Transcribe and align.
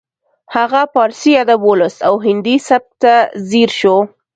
هغه 0.55 0.81
پارسي 0.93 1.31
ادب 1.43 1.61
ولوست 1.69 1.99
او 2.07 2.15
هندي 2.25 2.55
سبک 2.67 2.91
ته 3.01 3.13
ځیر 3.49 3.69
شو 3.79 3.97